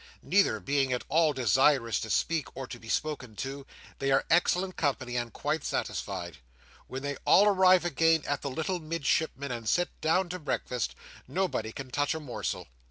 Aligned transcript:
Neither 0.23 0.59
being 0.59 0.91
at 0.93 1.03
all 1.09 1.31
desirous 1.31 1.99
to 1.99 2.09
speak, 2.09 2.57
or 2.57 2.65
to 2.65 2.79
be 2.79 2.89
spoken 2.89 3.35
to, 3.35 3.67
they 3.99 4.09
are 4.11 4.25
excellent 4.31 4.75
company, 4.75 5.15
and 5.15 5.31
quite 5.31 5.63
satisfied. 5.63 6.39
When 6.87 7.03
they 7.03 7.17
all 7.23 7.45
arrive 7.47 7.85
again 7.85 8.23
at 8.25 8.41
the 8.41 8.49
little 8.49 8.79
Midshipman, 8.79 9.51
and 9.51 9.69
sit 9.69 9.89
down 10.01 10.27
to 10.29 10.39
breakfast, 10.39 10.95
nobody 11.27 11.71
can 11.71 11.91
touch 11.91 12.15
a 12.15 12.19
morsel. 12.19 12.65